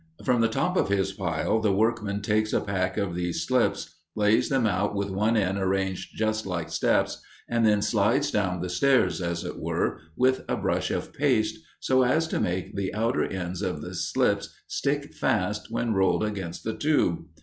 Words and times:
From 0.25 0.41
the 0.41 0.47
top 0.47 0.77
of 0.77 0.89
his 0.89 1.11
pile 1.13 1.59
the 1.59 1.71
workman 1.71 2.23
takes 2.23 2.53
a 2.53 2.59
pack 2.59 2.97
of 2.97 3.13
these 3.13 3.45
slips, 3.45 3.97
lays 4.15 4.49
them 4.49 4.65
out 4.65 4.95
with 4.95 5.11
one 5.11 5.37
end 5.37 5.59
arranged 5.59 6.17
just 6.17 6.47
like 6.47 6.71
steps, 6.71 7.21
and 7.47 7.63
then 7.67 7.83
slides 7.83 8.31
down 8.31 8.61
the 8.61 8.69
stairs, 8.71 9.21
as 9.21 9.43
it 9.43 9.59
were, 9.59 9.99
with 10.15 10.43
a 10.49 10.57
brush 10.57 10.89
of 10.89 11.13
paste, 11.13 11.59
so 11.79 12.01
as 12.03 12.27
to 12.29 12.39
make 12.39 12.75
the 12.75 12.91
outer 12.95 13.23
ends 13.25 13.61
of 13.61 13.81
the 13.83 13.93
slips 13.93 14.49
stick 14.65 15.13
fast 15.13 15.67
when 15.69 15.93
rolled 15.93 16.23
against 16.23 16.63
the 16.63 16.73
tube. 16.73 17.19